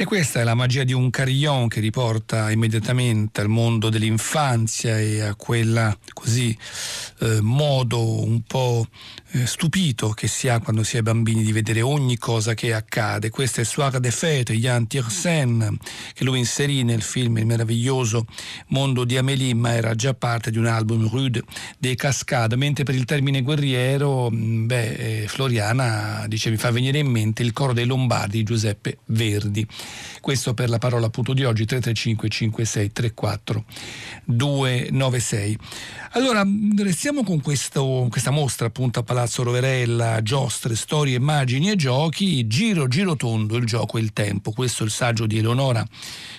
E 0.01 0.05
questa 0.05 0.39
è 0.39 0.43
la 0.43 0.55
magia 0.55 0.83
di 0.83 0.93
un 0.93 1.11
carillon 1.11 1.67
che 1.67 1.79
riporta 1.79 2.49
immediatamente 2.49 3.39
al 3.39 3.49
mondo 3.49 3.89
dell'infanzia 3.89 4.99
e 4.99 5.21
a 5.21 5.35
quella 5.35 5.95
così 6.13 6.57
eh, 7.19 7.39
modo 7.39 8.23
un 8.23 8.41
po' 8.41 8.87
eh, 9.33 9.45
stupito 9.45 10.09
che 10.09 10.27
si 10.27 10.49
ha 10.49 10.59
quando 10.59 10.83
si 10.83 10.97
è 10.97 11.01
bambini 11.01 11.43
di 11.43 11.51
vedere 11.51 11.81
ogni 11.81 12.17
cosa 12.17 12.53
che 12.53 12.73
accade. 12.73 13.29
Questo 13.29 13.61
è 13.61 13.63
Soir 13.63 13.99
de 13.99 14.11
Fête, 14.11 14.53
Jan 14.55 14.87
Tiersen, 14.87 15.77
che 16.13 16.23
lui 16.23 16.39
inserì 16.39 16.83
nel 16.83 17.01
film 17.01 17.37
Il 17.37 17.45
meraviglioso 17.45 18.25
mondo 18.67 19.05
di 19.05 19.17
Amélie, 19.17 19.53
ma 19.53 19.73
era 19.73 19.95
già 19.95 20.13
parte 20.13 20.51
di 20.51 20.57
un 20.57 20.65
album 20.65 21.07
Rude 21.09 21.43
des 21.77 21.95
Cascades, 21.95 22.57
mentre 22.57 22.83
per 22.83 22.95
il 22.95 23.05
termine 23.05 23.41
guerriero, 23.41 24.29
mm, 24.29 24.65
beh, 24.67 24.93
eh, 24.93 25.27
Floriana 25.27 26.25
dice 26.27 26.49
mi 26.49 26.57
fa 26.57 26.71
venire 26.71 26.99
in 26.99 27.07
mente 27.07 27.41
il 27.41 27.53
coro 27.53 27.73
dei 27.73 27.85
Lombardi 27.85 28.37
di 28.37 28.43
Giuseppe 28.43 28.97
Verdi. 29.05 29.65
Questo 30.19 30.53
per 30.53 30.69
la 30.69 30.77
parola 30.77 31.05
appunto 31.07 31.33
di 31.33 31.43
oggi 31.43 31.65
335 31.65 32.29
56 32.29 32.91
34 32.91 33.65
296. 34.25 35.57
Allora, 36.13 36.45
restiamo 36.77 37.23
con 37.23 37.39
questo, 37.41 38.07
questa 38.09 38.31
mostra 38.31 38.67
appunto 38.67 38.99
a 38.99 39.03
Palazzo 39.21 39.43
Roverella, 39.43 40.23
giostre, 40.23 40.75
storie, 40.75 41.15
immagini 41.15 41.69
e 41.69 41.75
giochi, 41.75 42.47
giro, 42.47 42.87
giro 42.87 43.15
tondo, 43.15 43.55
il 43.55 43.65
gioco 43.65 43.99
e 43.99 44.01
il 44.01 44.13
tempo. 44.13 44.49
Questo 44.49 44.81
è 44.81 44.87
il 44.87 44.91
saggio 44.91 45.27
di 45.27 45.37
Eleonora 45.37 45.85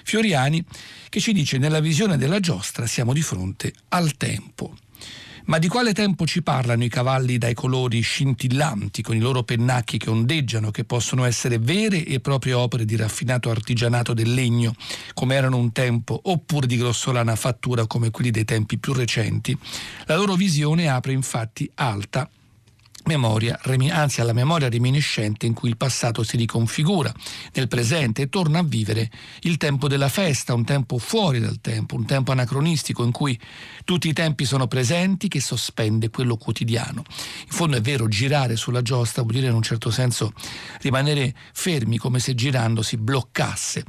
Fioriani 0.03 0.65
che 1.09 1.21
ci 1.21 1.33
dice 1.33 1.59
nella 1.59 1.79
visione 1.79 2.19
della 2.19 2.41
giostra 2.41 2.85
siamo 2.87 3.13
di 3.13 3.23
fronte 3.23 3.73
al 3.91 4.17
tempo. 4.17 4.75
Ma 5.45 5.59
di 5.59 5.69
quale 5.69 5.93
tempo 5.93 6.27
ci 6.27 6.43
parlano 6.43 6.83
i 6.83 6.89
cavalli 6.89 7.39
dai 7.39 7.55
colori 7.55 8.01
scintillanti, 8.01 9.01
con 9.01 9.15
i 9.15 9.21
loro 9.21 9.45
pennacchi 9.45 9.97
che 9.97 10.11
ondeggiano, 10.11 10.73
che 10.73 10.83
possono 10.83 11.23
essere 11.23 11.61
vere 11.61 12.05
e 12.05 12.19
proprie 12.19 12.55
opere 12.55 12.85
di 12.85 12.97
raffinato 12.97 13.49
artigianato 13.49 14.13
del 14.13 14.35
legno, 14.35 14.75
come 15.15 15.37
erano 15.37 15.57
un 15.57 15.71
tempo, 15.71 16.19
oppure 16.21 16.67
di 16.67 16.77
grossolana 16.77 17.37
fattura 17.37 17.87
come 17.87 18.11
quelli 18.11 18.33
dei 18.33 18.45
tempi 18.45 18.79
più 18.79 18.93
recenti? 18.93 19.57
La 20.07 20.17
loro 20.17 20.35
visione 20.35 20.89
apre 20.89 21.13
infatti 21.13 21.71
alta 21.75 22.29
memoria, 23.05 23.61
anzi 23.91 24.21
alla 24.21 24.33
memoria 24.33 24.69
reminiscente 24.69 25.47
in 25.47 25.55
cui 25.55 25.69
il 25.69 25.77
passato 25.77 26.23
si 26.23 26.37
riconfigura 26.37 27.13
nel 27.55 27.69
presente 27.69 28.23
e 28.23 28.29
torna 28.29 28.61
a 28.61 28.63
vivere 28.63 29.11
il 29.41 29.57
tempo 29.57 29.89
della 29.89 30.09
festa, 30.09 30.55
un 30.55 30.65
tempo 30.65 30.99
fuori 30.99 31.41
dal 31.41 31.61
tempo, 31.61 31.97
un 31.97 32.05
tempo 32.05 32.33
anacronistico 32.33 33.05
in 33.05 33.11
cui 33.11 33.39
tutti 33.85 34.09
i 34.09 34.13
tempi 34.13 34.45
sono 34.45 34.67
presenti 34.67 35.29
che 35.29 35.41
sospende 35.41 36.11
quello 36.11 36.37
quotidiano. 36.37 37.03
In 37.43 37.53
fondo 37.53 37.77
è 37.77 37.81
vero, 37.81 38.09
girare 38.09 38.57
sulla 38.57 38.83
giostra 38.83 39.23
vuol 39.23 39.35
dire 39.35 39.49
in 39.49 39.55
un 39.55 39.63
certo 39.63 39.91
senso 39.91 40.33
rimanere 40.81 41.35
fermi 41.53 41.99
come 41.99 42.19
se 42.19 42.35
girando 42.35 42.83
si 42.83 42.97
bloccasse 42.97 43.85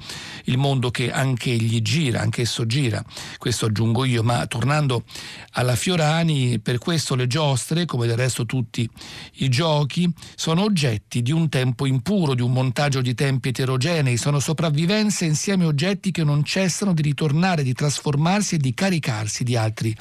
il 0.46 0.58
mondo 0.58 0.92
che 0.92 1.12
anche 1.12 1.52
egli 1.52 1.82
gira, 1.82 2.22
anch'esso 2.22 2.66
gira, 2.66 3.04
questo 3.38 3.68
aggiungo 3.68 4.06
io, 4.06 4.24
ma 4.24 4.46
tornando 4.48 5.04
alla 5.52 5.76
Fiorani, 5.76 6.60
per 6.60 6.78
questo 6.78 7.16
le 7.16 7.28
giostre, 7.28 7.86
come 7.86 8.08
del 8.08 8.18
resto 8.18 8.46
tutti 8.46 8.90
i 9.38 9.50
giochi 9.50 10.12
sono 10.36 10.64
oggetti 10.64 11.22
di 11.22 11.32
un 11.32 11.50
tempo 11.50 11.86
impuro, 11.86 12.36
di 12.36 12.42
un 12.42 12.52
montaggio 12.52 13.02
di 13.02 13.14
tempi 13.14 13.50
eterogenei, 13.50 14.18
sono 14.18 14.40
sopravvivenze 14.40 15.26
insieme 15.26 15.66
oggetti 15.66 16.12
che 16.12 16.24
non 16.24 16.44
cessano 16.44 16.94
di 16.94 17.02
ritornare, 17.02 17.64
di 17.64 17.74
trasformarsi 17.74 18.56
e 18.56 18.58
di 18.60 18.74
caricarsi 18.74 19.44
di 19.44 19.56
altri 19.56 19.96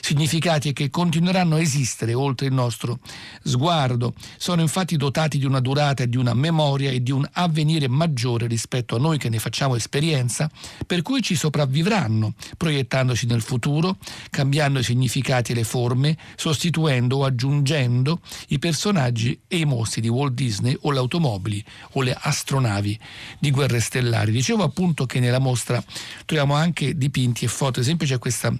significati 0.00 0.68
e 0.68 0.72
che 0.72 0.90
continueranno 0.90 1.56
a 1.56 1.60
esistere 1.60 2.14
oltre 2.14 2.46
il 2.46 2.52
nostro 2.54 3.00
sguardo. 3.42 4.14
Sono 4.38 4.62
infatti 4.62 4.96
dotati 4.96 5.38
di 5.38 5.44
una 5.44 5.60
durata 5.60 6.04
e 6.04 6.08
di 6.08 6.16
una 6.16 6.34
memoria 6.34 6.90
e 6.90 7.02
di 7.02 7.10
un 7.10 7.28
avvenire 7.32 7.88
maggiore 7.88 8.46
rispetto 8.46 8.96
a 8.96 8.98
noi 8.98 9.18
che 9.18 9.28
ne 9.28 9.38
facciamo 9.38 9.76
esperienza, 9.76 10.50
per 10.86 11.02
cui 11.02 11.22
ci 11.22 11.34
sopravvivranno, 11.34 12.34
proiettandosi 12.56 13.26
nel 13.26 13.42
futuro, 13.42 13.98
cambiando 14.30 14.78
i 14.78 14.84
significati 14.84 15.52
e 15.52 15.54
le 15.56 15.64
forme, 15.64 16.16
sostituendo 16.36 17.18
o 17.18 17.24
aggiungendo 17.24 18.20
i 18.48 18.58
personaggi 18.58 19.40
e 19.46 19.58
i 19.58 19.64
mostri 19.64 20.00
di 20.00 20.08
Walt 20.08 20.34
Disney 20.34 20.76
o 20.82 20.90
le 20.90 20.98
automobili 20.98 21.64
o 21.92 22.02
le 22.02 22.16
astronavi 22.18 22.98
di 23.38 23.50
guerre 23.50 23.80
stellari. 23.80 24.30
Dicevo 24.32 24.62
appunto 24.62 25.06
che 25.06 25.20
nella 25.20 25.38
mostra 25.38 25.82
troviamo 26.24 26.54
anche 26.54 26.96
dipinti 26.96 27.44
e 27.44 27.48
foto, 27.48 27.78
ad 27.78 27.84
esempio 27.84 28.06
c'è 28.06 28.18
questa 28.18 28.52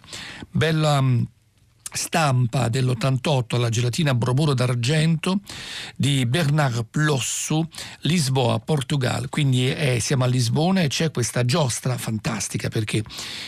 bella 0.50 1.02
stampa 1.92 2.68
dell'88 2.68 3.54
alla 3.54 3.68
gelatina 3.68 4.14
Bromuro 4.14 4.54
d'Argento 4.54 5.40
di 5.96 6.26
Bernard 6.26 6.86
Plossu, 6.90 7.66
Lisboa, 8.00 8.58
Portugal. 8.58 9.28
Quindi 9.28 9.68
è, 9.68 9.98
siamo 9.98 10.24
a 10.24 10.26
Lisbona 10.26 10.82
e 10.82 10.88
c'è 10.88 11.10
questa 11.10 11.44
giostra 11.44 11.96
fantastica 11.96 12.68
perché 12.68 13.02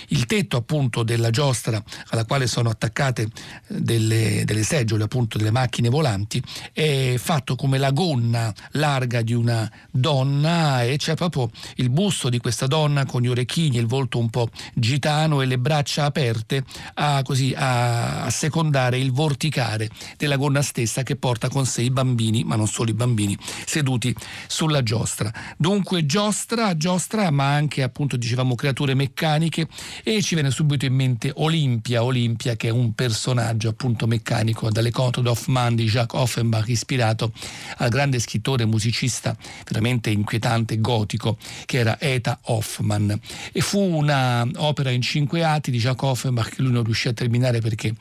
il 0.09 0.27
tetto 0.27 0.57
appunto 0.57 1.03
della 1.03 1.31
giostra 1.31 1.83
alla 2.09 2.25
quale 2.25 2.47
sono 2.47 2.71
attaccate 2.71 3.23
eh, 3.23 3.81
delle, 3.81 4.43
delle 4.45 4.63
seggiole 4.63 5.05
appunto 5.05 5.39
delle 5.39 5.51
macchine 5.51 5.89
volanti 5.89 6.43
è 6.73 7.15
fatto 7.19 7.57
come 7.57 7.79
la 7.79 7.91
gonna 7.91 8.53
larga 8.73 9.23
di 9.23 9.33
una 9.33 9.71
donna 9.91 10.83
e 10.83 10.97
c'è 10.97 11.15
proprio 11.15 11.51
il 11.77 11.91
busto 11.91 12.29
di 12.29 12.39
questa 12.39 12.67
donna 12.67 13.05
con 13.05 13.23
gli 13.23 13.29
orecchini, 13.29 13.77
il 13.77 13.87
volto 13.87 14.19
un 14.19 14.31
po' 14.31 14.49
gitano 14.75 15.41
e 15.43 15.47
le 15.47 15.59
braccia 15.59 16.05
aperte 16.05 16.65
a, 16.95 17.23
così, 17.23 17.55
a 17.57 18.30
assecondare 18.31 18.99
il 18.99 19.11
vorticare 19.13 19.91
della 20.17 20.37
gonna 20.37 20.63
stessa 20.63 21.03
che 21.03 21.17
porta 21.17 21.49
con 21.49 21.67
sé 21.67 21.83
i 21.83 21.91
bambini, 21.91 22.45
ma 22.45 22.57
non 22.57 22.67
solo 22.67 22.91
i 22.91 22.95
bambini, 22.95 23.37
seduti 23.67 24.15
sulla 24.47 24.83
giostra. 24.83 25.33
Dunque 25.57 26.07
giostra, 26.07 26.77
giostra, 26.77 27.31
ma 27.31 27.53
anche 27.53 27.83
appunto 27.83 28.17
dicevamo 28.17 28.55
creature 28.55 28.95
meccaniche. 28.95 29.69
E 30.03 30.23
ci 30.23 30.35
viene 30.35 30.51
subito 30.51 30.87
in 30.87 30.95
mente 30.95 31.33
Olimpia, 31.35 32.03
Olimpia 32.03 32.57
che 32.57 32.69
è 32.69 32.71
un 32.71 32.95
personaggio 32.95 33.69
appunto 33.69 34.07
meccanico 34.07 34.71
dalle 34.71 34.91
conto 34.91 35.21
d'Hoffmann 35.21 35.75
di 35.75 35.85
Jacques 35.85 36.21
Offenbach 36.21 36.69
ispirato 36.69 37.33
al 37.79 37.89
grande 37.89 38.19
scrittore 38.21 38.65
musicista 38.65 39.37
veramente 39.67 40.11
inquietante 40.11 40.81
gotico 40.81 41.37
che 41.67 41.79
era 41.79 41.99
Eta 41.99 42.39
Hoffmann. 42.45 43.13
E 43.53 43.61
fu 43.61 43.81
una 43.81 44.49
opera 44.57 44.91
in 44.91 45.03
cinque 45.03 45.45
atti 45.45 45.71
di 45.71 45.79
Jacques 45.79 46.09
Offenbach 46.09 46.55
che 46.55 46.63
lui 46.63 46.73
non 46.73 46.85
riuscì 46.85 47.09
a 47.09 47.13
terminare 47.13 47.61
perché 47.61 47.95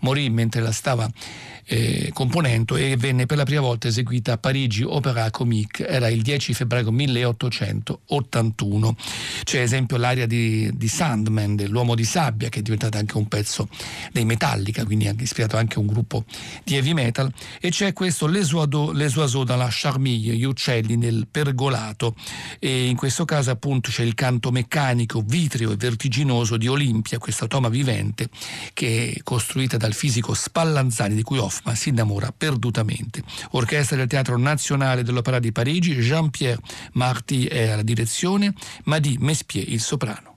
morì 0.00 0.28
mentre 0.30 0.60
la 0.60 0.72
stava 0.72 1.08
eh, 1.66 2.10
componendo 2.12 2.76
e 2.76 2.96
venne 2.96 3.24
per 3.26 3.36
la 3.36 3.44
prima 3.44 3.60
volta 3.62 3.88
eseguita 3.88 4.32
a 4.32 4.38
Parigi 4.38 4.82
Opera 4.82 5.30
Comique, 5.30 5.86
era 5.86 6.08
il 6.08 6.22
10 6.22 6.54
febbraio 6.54 6.90
1881. 6.90 8.96
C'è 9.44 9.60
esempio 9.60 9.96
l'aria 9.96 10.26
di, 10.26 10.68
di 10.74 10.88
Sandman, 10.88 11.54
dell'uomo 11.56 11.94
di 11.94 12.04
sabbia, 12.04 12.48
che 12.48 12.58
è 12.58 12.62
diventata 12.62 12.98
anche 12.98 13.16
un 13.16 13.28
pezzo 13.28 13.68
dei 14.12 14.24
Metallica, 14.24 14.84
quindi 14.84 15.06
ha 15.08 15.14
ispirato 15.18 15.56
anche 15.56 15.78
un 15.78 15.86
gruppo 15.86 16.24
di 16.64 16.74
heavy 16.76 16.92
metal, 16.92 17.32
e 17.60 17.70
c'è 17.70 17.92
questo 17.92 18.26
Les 18.26 18.52
Oiseaux, 18.52 19.44
dans 19.44 19.58
la 19.58 19.68
Charmille, 19.70 20.34
gli 20.34 20.44
uccelli 20.44 20.96
nel 20.96 21.26
pergolato, 21.30 22.16
e 22.58 22.86
in 22.86 22.96
questo 22.96 23.24
caso 23.24 23.50
appunto 23.50 23.90
c'è 23.90 24.02
il 24.02 24.14
canto 24.14 24.50
meccanico, 24.50 25.22
vitreo 25.24 25.70
e 25.72 25.76
vertiginoso 25.76 26.56
di 26.56 26.66
Olimpia, 26.68 27.18
questa 27.18 27.46
toma 27.46 27.68
vivente 27.68 28.28
che 28.72 29.12
è 29.16 29.22
costruita 29.64 29.76
dal 29.76 29.94
fisico 29.94 30.34
Spallanzani, 30.34 31.14
di 31.14 31.22
cui 31.22 31.38
Hoffman 31.38 31.76
si 31.76 31.88
innamora 31.88 32.32
perdutamente. 32.36 33.22
Orchestra 33.52 33.96
del 33.96 34.06
Teatro 34.06 34.36
Nazionale 34.36 35.02
dell'Opera 35.02 35.38
di 35.38 35.52
Parigi, 35.52 35.94
Jean-Pierre 35.96 36.60
Marty 36.92 37.44
è 37.44 37.70
alla 37.70 37.82
direzione, 37.82 38.52
Madi 38.84 39.16
Mespier 39.18 39.68
il 39.68 39.80
soprano. 39.80 40.33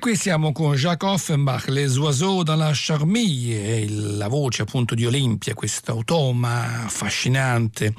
Qui 0.00 0.16
siamo 0.16 0.52
con 0.52 0.74
Jacques 0.76 1.08
Offenbach, 1.08 1.68
Les 1.68 1.98
oiseaux 1.98 2.42
dans 2.42 2.56
la 2.56 2.72
charmille, 2.72 3.86
la 4.16 4.28
voce 4.28 4.62
appunto 4.62 4.94
di 4.94 5.04
Olimpia, 5.04 5.52
questo 5.52 5.92
automa 5.92 6.84
affascinante. 6.84 7.92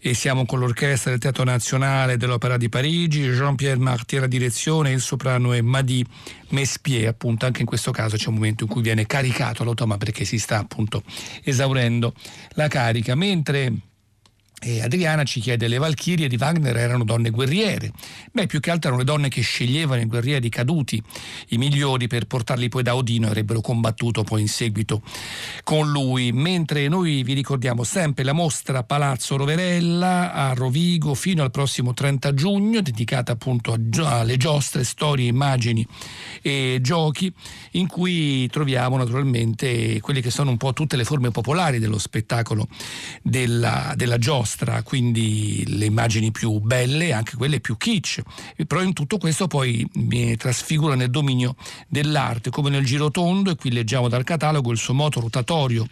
E 0.00 0.14
siamo 0.14 0.46
con 0.46 0.58
l'orchestra 0.58 1.10
del 1.10 1.20
Teatro 1.20 1.44
Nazionale 1.44 2.16
dell'Opera 2.16 2.56
di 2.56 2.70
Parigi, 2.70 3.28
Jean-Pierre 3.28 3.78
Marty 3.78 4.16
alla 4.16 4.26
direzione, 4.26 4.92
il 4.92 5.02
soprano 5.02 5.52
è 5.52 5.60
Madi 5.60 6.04
Mespier, 6.48 7.08
appunto 7.08 7.44
anche 7.44 7.60
in 7.60 7.66
questo 7.66 7.90
caso 7.90 8.16
c'è 8.16 8.28
un 8.28 8.34
momento 8.34 8.64
in 8.64 8.70
cui 8.70 8.80
viene 8.80 9.06
caricato 9.06 9.62
l'automa 9.62 9.98
perché 9.98 10.24
si 10.24 10.38
sta 10.38 10.58
appunto 10.58 11.02
esaurendo 11.44 12.14
la 12.54 12.68
carica, 12.68 13.14
mentre 13.14 13.91
e 14.64 14.80
Adriana 14.80 15.24
ci 15.24 15.40
chiede, 15.40 15.66
le 15.66 15.78
Valchirie 15.78 16.28
di 16.28 16.36
Wagner 16.38 16.76
erano 16.76 17.02
donne 17.02 17.30
guerriere. 17.30 17.90
Beh, 18.30 18.46
più 18.46 18.60
che 18.60 18.70
altro 18.70 18.90
erano 18.90 19.02
le 19.02 19.10
donne 19.10 19.28
che 19.28 19.40
sceglievano 19.40 20.00
i 20.00 20.06
guerrieri 20.06 20.48
caduti, 20.48 21.02
i 21.48 21.58
migliori, 21.58 22.06
per 22.06 22.26
portarli 22.26 22.68
poi 22.68 22.84
da 22.84 22.94
Odino 22.94 23.26
e 23.26 23.30
avrebbero 23.30 23.60
combattuto 23.60 24.22
poi 24.22 24.42
in 24.42 24.48
seguito 24.48 25.02
con 25.64 25.90
lui. 25.90 26.30
Mentre 26.30 26.86
noi 26.86 27.24
vi 27.24 27.32
ricordiamo 27.32 27.82
sempre 27.82 28.22
la 28.22 28.32
mostra 28.32 28.84
Palazzo 28.84 29.36
Roverella 29.36 30.32
a 30.32 30.52
Rovigo 30.54 31.14
fino 31.14 31.42
al 31.42 31.50
prossimo 31.50 31.92
30 31.92 32.32
giugno, 32.32 32.80
dedicata 32.82 33.32
appunto 33.32 33.76
alle 34.04 34.36
giostre, 34.36 34.84
storie, 34.84 35.26
immagini 35.26 35.84
e 36.40 36.78
giochi, 36.80 37.32
in 37.72 37.88
cui 37.88 38.48
troviamo 38.48 38.96
naturalmente 38.96 40.00
quelle 40.00 40.20
che 40.20 40.30
sono 40.30 40.50
un 40.50 40.56
po' 40.56 40.72
tutte 40.72 40.94
le 40.94 41.04
forme 41.04 41.32
popolari 41.32 41.80
dello 41.80 41.98
spettacolo 41.98 42.68
della, 43.22 43.94
della 43.96 44.18
giostra 44.18 44.50
mostra 44.52 44.82
quindi 44.82 45.64
le 45.66 45.86
immagini 45.86 46.30
più 46.30 46.58
belle, 46.58 47.12
anche 47.12 47.36
quelle 47.36 47.60
più 47.60 47.78
kitsch, 47.78 48.20
però 48.66 48.82
in 48.82 48.92
tutto 48.92 49.16
questo 49.16 49.46
poi 49.46 49.88
mi 49.94 50.36
trasfigura 50.36 50.94
nel 50.94 51.08
dominio 51.08 51.56
dell'arte, 51.88 52.50
come 52.50 52.68
nel 52.68 52.84
girotondo, 52.84 53.50
e 53.50 53.56
qui 53.56 53.72
leggiamo 53.72 54.08
dal 54.08 54.24
catalogo 54.24 54.70
il 54.70 54.76
suo 54.76 54.92
moto 54.92 55.20
rotatorio, 55.20 55.86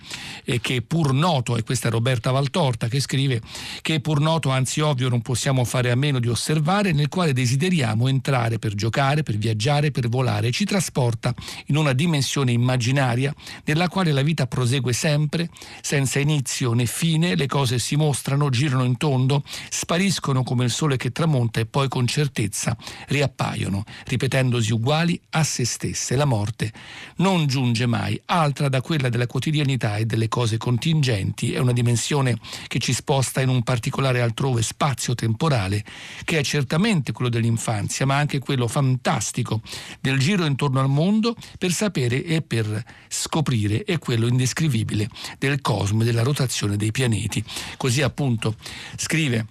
eh, 0.45 0.61
che 0.61 0.83
pur 0.83 1.15
noto, 1.15 1.57
e 1.57 1.63
questa 1.63 1.89
è 1.89 1.91
Roberta 1.91 2.31
Valtorta 2.33 2.89
che 2.89 3.01
scrive, 3.01 3.41
che 3.81 4.01
pur 4.01 4.21
noto, 4.21 4.51
anzi 4.51 4.81
ovvio, 4.81 5.09
non 5.09 5.23
possiamo 5.23 5.65
fare 5.65 5.91
a 5.91 5.97
meno 5.97 6.19
di 6.19 6.29
osservare, 6.29 6.93
nel 6.93 7.09
quale 7.09 7.33
desideriamo 7.33 8.09
entrare 8.09 8.59
per 8.59 8.75
giocare, 8.75 9.23
per 9.23 9.39
viaggiare, 9.39 9.91
per 9.91 10.11
volare, 10.11 10.51
ci 10.51 10.67
trasporta 10.67 11.35
in 11.67 11.77
una 11.77 11.95
dimensione 11.95 12.53
immaginaria 12.53 13.35
nella 13.65 13.89
quale 13.89 14.13
la 14.13 14.23
vita 14.23 14.47
prosegue 14.47 14.93
sempre, 14.93 15.49
senza 15.81 16.19
inizio 16.19 16.75
né 16.75 16.85
fine, 16.85 17.35
le 17.35 17.47
cose 17.47 17.79
si 17.79 17.97
mostrano, 17.97 18.50
girano 18.51 18.85
in 18.85 18.97
tondo, 18.97 19.43
spariscono 19.71 20.43
come 20.43 20.65
il 20.65 20.71
sole 20.71 20.97
che 20.97 21.13
tramonta 21.13 21.61
e 21.61 21.67
poi 21.67 21.89
con 21.89 22.07
certezza 22.07 22.77
riappaiono, 23.09 23.85
ripetendosi 24.07 24.73
uguali 24.73 25.21
a 25.31 25.43
se 25.45 25.65
stesse. 25.65 26.17
La 26.17 26.25
morte 26.25 26.73
non 27.17 27.47
giunge 27.47 27.87
mai, 27.87 28.21
altra 28.27 28.69
da 28.69 28.81
quella 28.81 29.09
della 29.09 29.27
quotidianità 29.27 29.97
e 29.97 30.05
delle 30.05 30.29
cose 30.29 30.57
contingenti, 30.57 31.53
è 31.53 31.59
una 31.59 31.73
dimensione 31.73 32.39
che 32.67 32.79
ci 32.79 32.93
sposta 32.93 33.41
in 33.41 33.49
un 33.49 33.63
particolare 33.63 34.21
altrove 34.21 34.63
spazio-temporale, 34.63 35.85
che 36.25 36.39
è 36.39 36.43
certamente 36.43 37.13
quello 37.13 37.31
dell'infanzia, 37.31 38.07
ma 38.07 38.17
anche 38.17 38.39
quello 38.39 38.69
fantastico 38.69 39.63
del 40.01 40.19
giro 40.19 40.45
intorno 40.45 40.81
al 40.81 40.89
mondo 40.89 41.37
per 41.59 41.73
sapere 41.73 42.25
e 42.25 42.43
per 42.43 42.85
scoprire, 43.09 43.85
e 43.85 43.99
quello 43.99 44.27
indescrivibile 44.27 45.09
del 45.39 45.61
cosmo 45.61 46.03
e 46.03 46.05
della 46.05 46.23
rotazione 46.23 46.77
dei 46.77 46.91
pianeti. 46.91 47.43
Così 47.77 48.03
appunto 48.03 48.30
appunto 48.31 48.55
scrive 48.97 49.47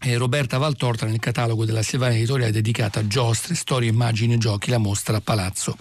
eh, 0.00 0.16
Roberta 0.16 0.58
Valtorta 0.58 1.06
nel 1.06 1.18
catalogo 1.18 1.64
della 1.64 1.82
Silvana 1.82 2.14
Editoriale 2.14 2.52
dedicata 2.52 3.00
a 3.00 3.06
giostre, 3.06 3.54
storie, 3.54 3.88
immagini 3.88 4.34
e 4.34 4.38
giochi, 4.38 4.70
la 4.70 4.78
mostra 4.78 5.16
a 5.16 5.20
Palazzo 5.20 5.76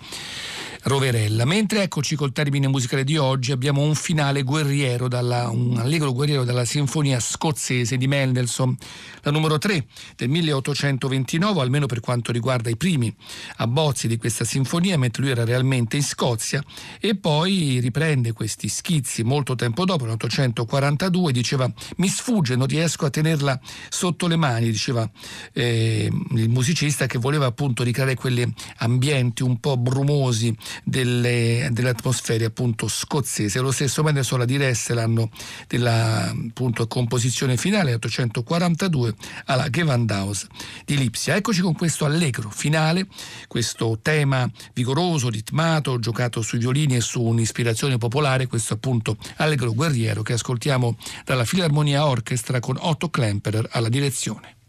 Roverella. 0.84 1.46
Mentre 1.46 1.84
eccoci 1.84 2.16
col 2.16 2.32
termine 2.32 2.68
musicale 2.68 3.04
di 3.04 3.16
oggi 3.16 3.52
abbiamo 3.52 3.84
un 3.84 3.94
finale 3.94 4.42
guerriero, 4.42 5.08
dalla, 5.08 5.50
un 5.50 5.78
allegro 5.78 6.12
guerriero 6.12 6.44
dalla 6.44 6.66
sinfonia 6.66 7.20
scozzese 7.20 7.98
di 7.98 8.08
Mendelssohn, 8.08 8.76
la 9.22 9.30
numero 9.30 9.60
3 9.60 9.86
del 10.16 10.30
1829, 10.30 11.62
almeno 11.62 11.86
per 11.86 12.00
quanto 12.00 12.32
riguarda 12.32 12.72
i 12.72 12.78
primi 12.78 13.14
abbozzi 13.58 14.08
di 14.08 14.18
questa 14.18 14.44
sinfonia, 14.44 14.98
mentre 14.98 15.22
lui 15.22 15.32
era 15.32 15.46
realmente 15.46 15.98
in 15.98 16.04
Scozia, 16.04 16.64
e 17.00 17.16
poi 17.16 17.80
riprende 17.80 18.34
questi 18.34 18.68
schizzi 18.68 19.22
molto 19.22 19.54
tempo 19.54 19.86
dopo, 19.86 20.06
nel 20.06 20.18
1842, 20.20 21.32
diceva 21.32 21.72
mi 21.98 22.08
sfugge, 22.08 22.56
non 22.56 22.66
riesco 22.66 23.06
a 23.06 23.12
tenerla 23.12 23.60
sotto 23.90 24.26
le 24.26 24.36
mani, 24.36 24.72
diceva 24.72 25.08
eh, 25.54 26.12
il 26.32 26.50
musicista 26.50 27.06
che 27.06 27.20
voleva 27.20 27.46
appunto 27.46 27.84
ricreare 27.84 28.16
quegli 28.16 28.44
ambienti 28.78 29.44
un 29.44 29.60
po' 29.60 29.78
brumosi 29.78 30.58
delle, 30.84 31.70
delle 31.72 31.90
atmosfere 31.90 32.46
appunto 32.46 32.88
scozzese. 32.88 33.60
Lo 33.60 33.72
stesso 33.72 34.04
Mendesola 34.04 34.46
diresse 34.46 34.94
l'anno 34.94 35.30
della 35.68 36.30
appunto, 36.30 36.88
composizione 36.88 37.58
finale, 37.58 37.94
842, 37.94 39.14
alla 39.46 39.70
Gewandhaus 39.70 40.48
di 40.86 40.98
Lipsia. 40.98 41.36
Eccoci 41.36 41.62
con 41.62 41.74
questo 41.74 42.06
allegro 42.06 42.50
finale, 42.50 43.08
questo 43.48 44.00
tema 44.02 44.50
vigoroso, 44.74 45.30
ritmato, 45.30 46.00
giocato 46.00 46.42
sui 46.42 46.60
violini 46.60 46.96
e 46.96 47.02
su 47.02 47.22
un'ispirazione 47.22 47.98
popolare, 47.98 48.48
questo 48.48 48.74
appunto 48.74 49.18
allegro 49.38 49.74
guerriero 49.74 50.22
che 50.22 50.34
ascoltiamo 50.34 50.98
dalla 51.26 51.46
Filarmonia 51.46 52.06
Orchestra 52.06 52.60
con 52.60 52.78
Otto 52.80 53.10
Klemperer 53.10 53.68
alla 53.72 53.90
direzione. 53.90 54.61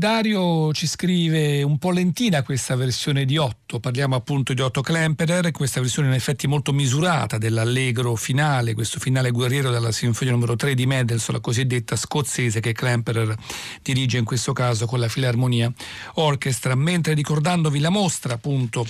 Dario 0.00 0.72
ci 0.72 0.86
scrive 0.86 1.62
un 1.62 1.76
po' 1.76 1.90
lentina 1.90 2.42
questa 2.42 2.74
versione 2.74 3.26
di 3.26 3.36
8, 3.36 3.80
parliamo 3.80 4.14
appunto 4.14 4.54
di 4.54 4.62
Otto 4.62 4.80
Klemperer, 4.80 5.50
questa 5.50 5.78
versione 5.82 6.08
in 6.08 6.14
effetti 6.14 6.46
molto 6.46 6.72
misurata 6.72 7.36
dell'allegro 7.36 8.16
finale, 8.16 8.72
questo 8.72 8.98
finale 8.98 9.30
guerriero 9.30 9.70
della 9.70 9.92
sinfonia 9.92 10.32
numero 10.32 10.56
3 10.56 10.74
di 10.74 10.86
Mendelssohn, 10.86 11.34
la 11.34 11.42
cosiddetta 11.42 11.96
scozzese 11.96 12.60
che 12.60 12.72
Klemperer 12.72 13.36
dirige 13.82 14.16
in 14.16 14.24
questo 14.24 14.54
caso 14.54 14.86
con 14.86 15.00
la 15.00 15.08
Filarmonia 15.08 15.70
Orchestra, 16.14 16.74
mentre 16.74 17.12
ricordandovi 17.12 17.78
la 17.78 17.90
mostra 17.90 18.32
appunto 18.32 18.86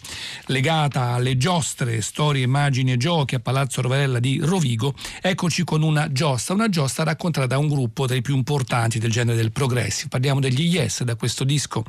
legata 0.46 1.14
alle 1.14 1.36
giostre, 1.36 2.02
storie, 2.02 2.44
immagini 2.44 2.92
e 2.92 2.96
giochi 2.96 3.34
a 3.34 3.40
Palazzo 3.40 3.82
Rovarella 3.82 4.20
di 4.20 4.38
Rovigo, 4.40 4.94
eccoci 5.20 5.64
con 5.64 5.82
una 5.82 6.12
giostra, 6.12 6.54
una 6.54 6.68
giostra 6.68 7.02
raccontata 7.02 7.48
da 7.48 7.58
un 7.58 7.66
gruppo 7.66 8.06
dei 8.06 8.22
più 8.22 8.36
importanti 8.36 9.00
del 9.00 9.10
genere 9.10 9.36
del 9.36 9.50
progressive. 9.50 10.08
Parliamo 10.08 10.38
degli 10.38 10.60
degli 10.60 10.76
Da 11.04 11.16
questo 11.16 11.44
disco 11.44 11.82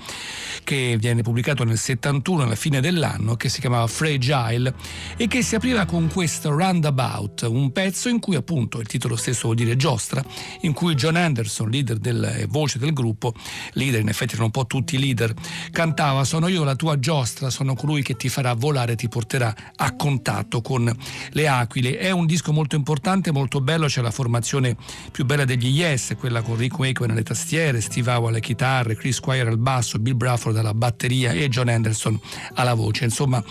che 0.64 0.96
viene 0.98 1.22
pubblicato 1.22 1.64
nel 1.64 1.78
71 1.78 2.44
alla 2.44 2.56
fine 2.56 2.80
dell'anno 2.80 3.36
che 3.36 3.50
si 3.50 3.60
chiamava 3.60 3.88
Fragile 3.88 4.74
e 5.18 5.28
che 5.28 5.42
si 5.42 5.56
apriva 5.56 5.86
con 5.86 6.10
questo 6.12 6.50
Roundabout, 6.50 7.42
un 7.42 7.72
pezzo 7.72 8.10
in 8.10 8.20
cui 8.20 8.36
appunto 8.36 8.80
il 8.80 8.88
titolo 8.88 9.16
stesso 9.16 9.42
vuol 9.44 9.56
dire 9.56 9.76
giostra, 9.76 10.24
in 10.62 10.74
cui 10.74 10.96
John 10.96 11.16
Anderson, 11.16 11.70
leader 11.70 11.98
del 11.98 12.24
eh, 12.24 12.46
voce 12.48 12.80
del 12.80 12.94
gruppo, 12.94 13.34
leader 13.74 14.02
in 14.02 14.10
effetti 14.10 14.32
erano 14.32 14.46
un 14.46 14.52
po' 14.52 14.66
tutti 14.66 14.98
leader, 14.98 15.34
cantava 15.72 16.24
sono 16.24 16.48
io 16.48 16.64
la 16.64 16.76
tua 16.76 17.00
giostra, 17.00 17.50
sono 17.50 17.76
colui 17.76 18.02
che 18.02 18.16
ti 18.16 18.30
farà 18.30 18.54
volare, 18.54 18.96
ti 18.96 19.10
porterà 19.10 19.54
a 19.76 19.96
contatto 19.96 20.62
con 20.62 20.96
le 21.32 21.48
aquile. 21.48 21.98
È 21.98 22.12
un 22.12 22.26
disco 22.26 22.54
molto 22.54 22.76
importante, 22.76 23.32
molto 23.32 23.62
bello, 23.62 23.88
c'è 23.88 24.02
la 24.02 24.12
formazione 24.12 24.76
più 25.12 25.26
bella 25.26 25.46
degli 25.46 25.68
Yes, 25.68 26.16
quella 26.18 26.42
con 26.42 26.56
Rick 26.56 26.78
Wakeman 26.78 27.12
alle 27.12 27.24
tastiere, 27.24 27.82
Steve 27.82 28.12
Howe 28.12 28.30
alle 28.30 28.40
chitarre, 28.40 28.96
Chris 29.02 29.16
Squire 29.16 29.50
al 29.50 29.58
basso, 29.58 29.98
Bill 29.98 30.16
Brafford 30.16 30.56
alla 30.58 30.76
batteria 30.76 31.32
e 31.32 31.50
John 31.50 31.70
Anderson 31.70 32.20
alla 32.54 32.76
voce. 32.76 33.04
Insomma, 33.04 33.44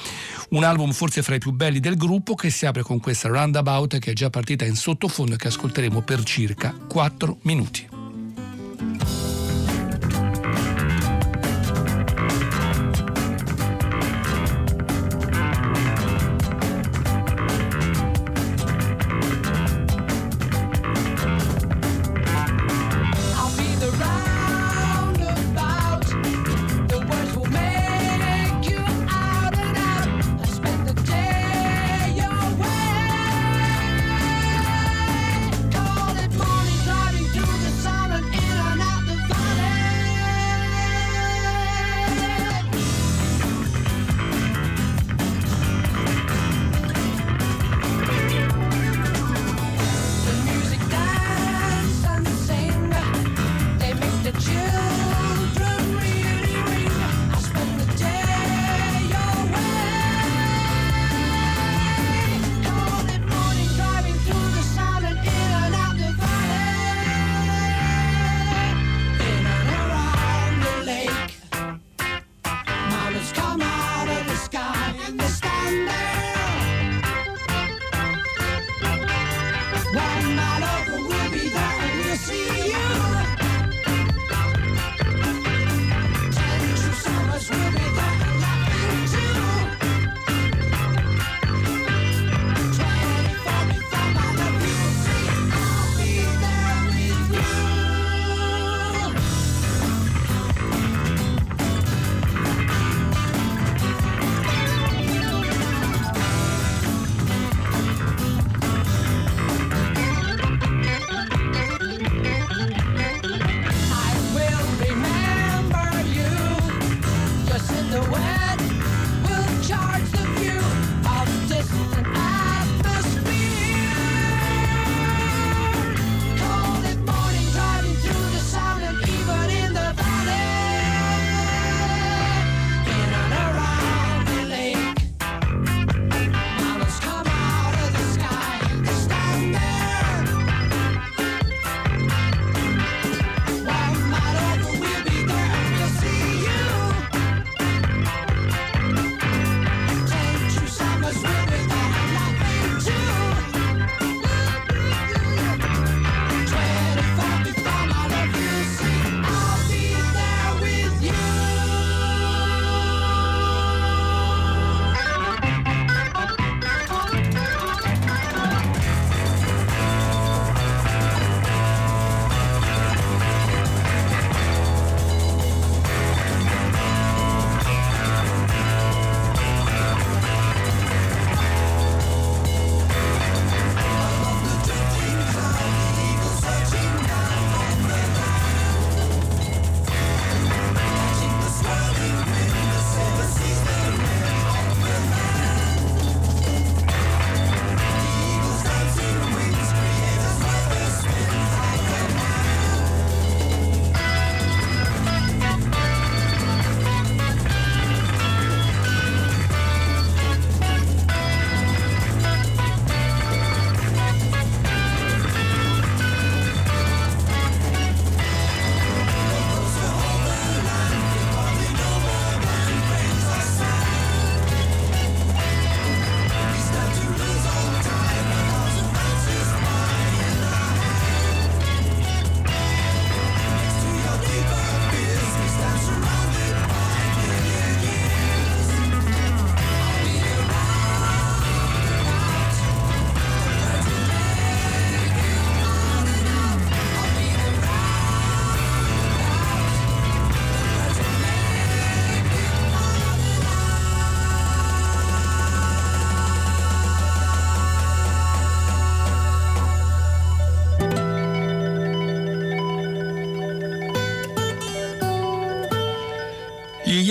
un 0.50 0.62
album 0.62 0.92
forse 0.92 1.22
fra 1.22 1.34
i 1.34 1.40
più 1.40 1.50
belli 1.50 1.80
del 1.80 1.96
gruppo 1.96 2.36
che 2.36 2.50
si 2.50 2.66
apre 2.66 2.82
con 2.82 3.00
questa 3.00 3.28
Roundabout 3.28 3.98
che 3.98 4.12
è 4.12 4.14
già 4.14 4.30
partita 4.30 4.64
in 4.64 4.76
sottofondo 4.76 5.34
e 5.34 5.36
che 5.36 5.48
ascolteremo 5.48 6.02
per 6.02 6.22
circa 6.22 6.72
4 6.88 7.38
minuti. 7.42 7.88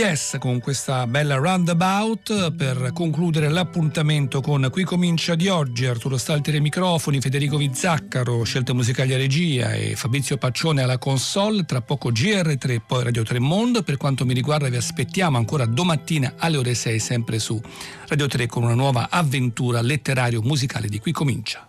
Yes 0.10 0.38
con 0.40 0.60
questa 0.60 1.06
bella 1.06 1.36
roundabout 1.36 2.54
per 2.54 2.90
concludere 2.94 3.48
l'appuntamento 3.48 4.42
con 4.42 4.68
Qui 4.72 4.84
comincia 4.84 5.36
di 5.36 5.48
oggi. 5.50 5.86
Arturo 5.86 6.18
Stalteri 6.18 6.58
ai 6.58 6.64
microfoni, 6.64 7.22
Federico 7.22 7.58
Vizzaccaro, 7.58 8.42
scelte 8.42 8.74
musicali 8.74 9.14
a 9.14 9.18
regia 9.18 9.74
e 9.74 9.96
Fabrizio 9.96 10.38
Paccione 10.38 10.82
alla 10.82 10.98
console, 10.98 11.64
tra 11.66 11.82
poco 11.82 12.10
GR3 12.10 12.80
poi 12.88 13.04
Radio 13.04 13.22
3 13.22 13.38
Mondo, 13.38 13.84
per 13.84 13.98
quanto 13.98 14.26
mi 14.26 14.34
riguarda 14.34 14.68
vi 14.68 14.78
aspettiamo 14.78 15.38
ancora 15.38 15.68
domattina 15.68 16.34
alle 16.38 16.58
ore 16.58 16.74
6 16.74 17.00
sempre 17.00 17.38
su 17.38 17.62
Radio 18.08 18.26
3 18.26 18.48
con 18.48 18.64
una 18.64 18.74
nuova 18.74 19.10
avventura 19.12 19.80
letterario 19.82 20.42
musicale 20.42 20.88
di 20.88 21.00
Qui 21.00 21.12
comincia. 21.12 21.68